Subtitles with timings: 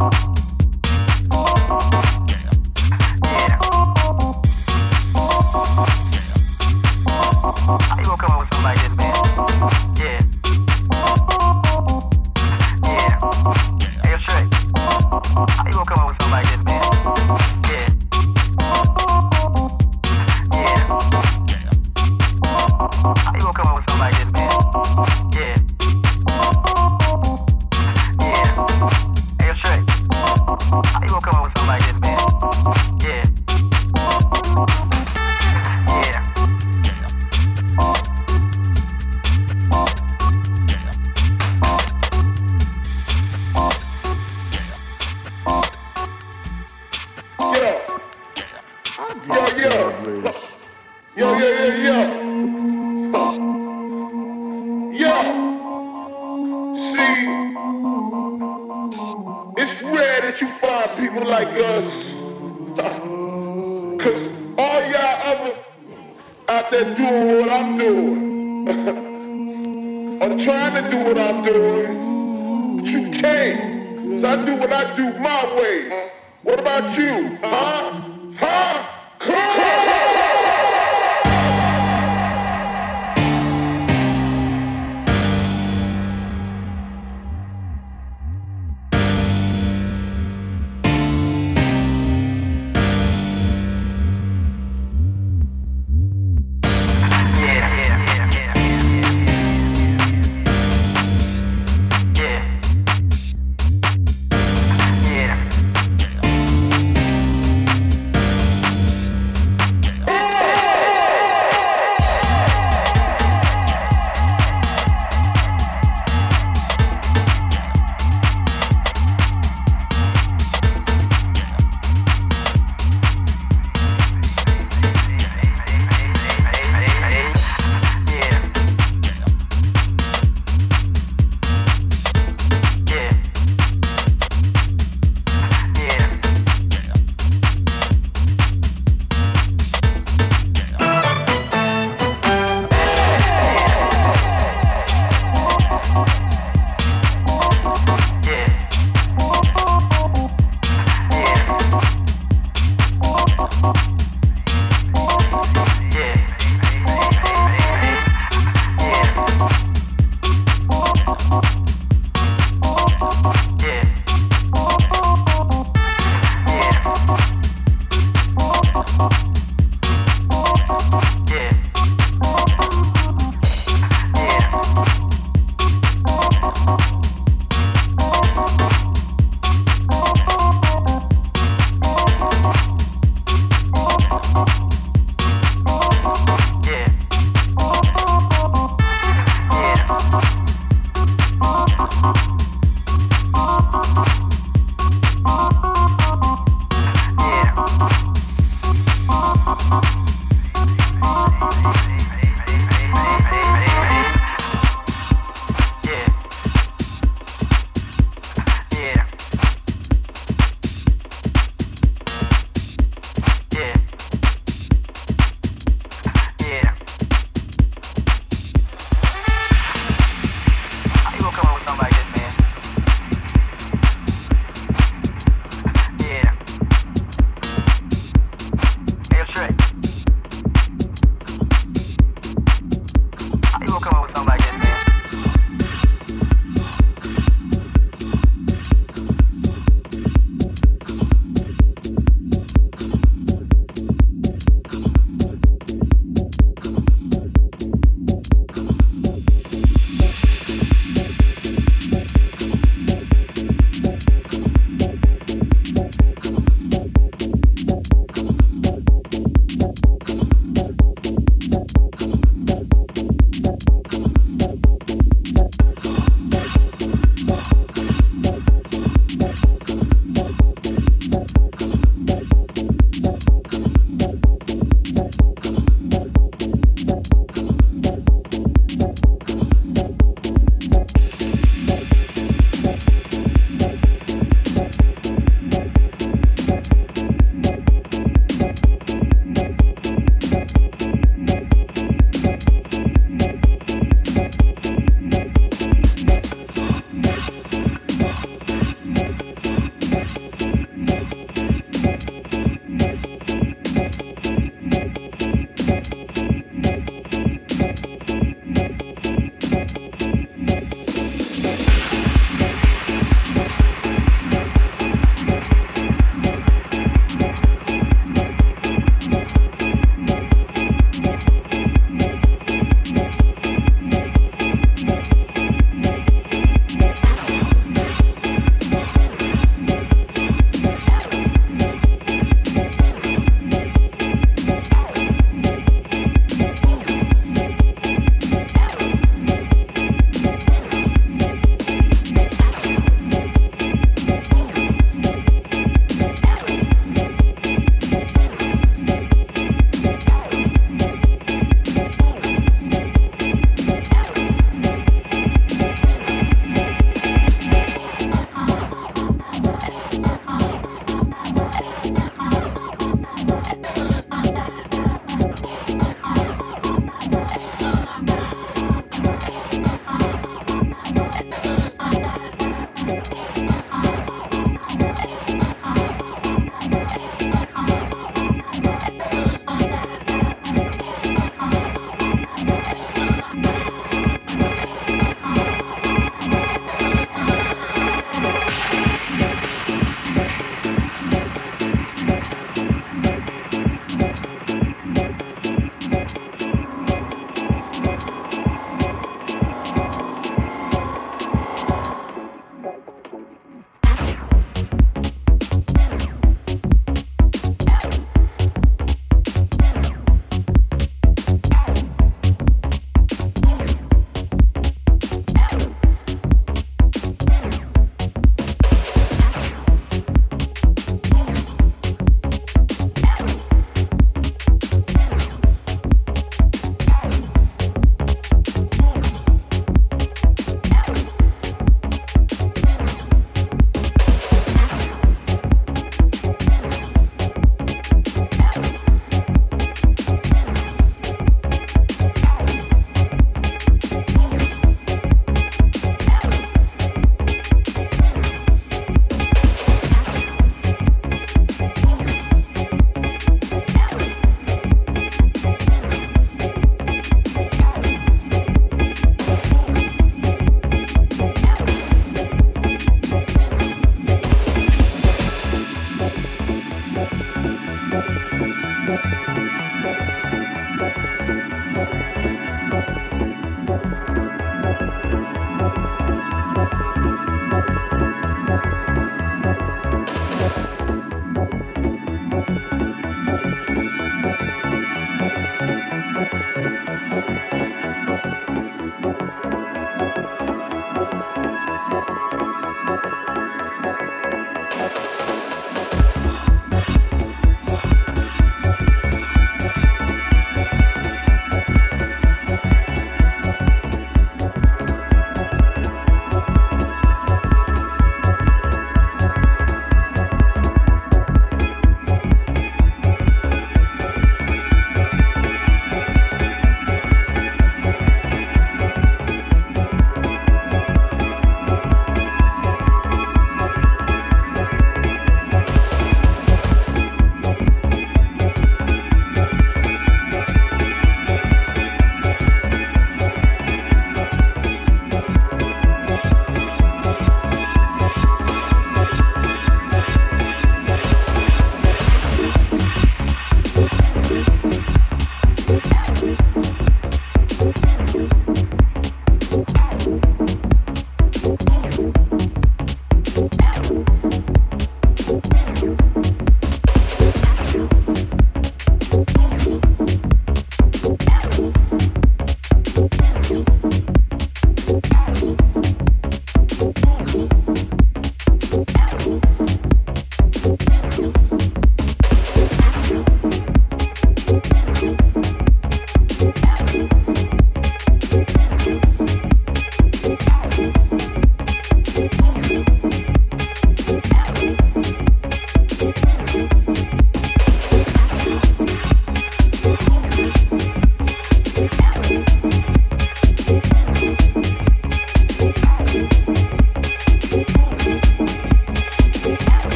[0.00, 0.27] Uh-huh.